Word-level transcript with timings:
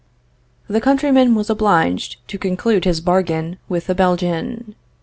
The 0.67 0.81
countryman 0.81 1.35
was 1.35 1.51
obliged 1.51 2.27
to 2.29 2.39
conclude 2.39 2.85
his 2.85 3.01
bargain 3.01 3.59
with 3.69 3.85
the 3.85 3.93
Belgian. 3.93 4.73